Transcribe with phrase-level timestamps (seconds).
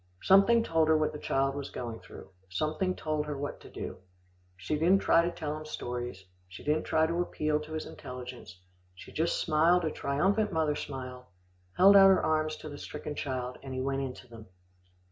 [0.23, 3.97] Something told her what the child was going through, something told her what to do.
[4.57, 8.59] She didn't try to tell him stories, she didn't try to appeal to his intelligence,
[8.95, 11.29] she just smiled a triumphant mother smile,
[11.77, 14.47] held out her arms to the stricken child, and he went into them.